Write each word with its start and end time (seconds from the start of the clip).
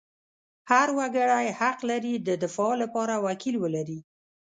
هر 0.71 0.87
وګړی 0.97 1.47
حق 1.59 1.79
لري 1.89 2.13
د 2.17 2.29
دفاع 2.43 2.73
لپاره 2.83 3.13
وکیل 3.27 3.55
ولري. 3.63 3.99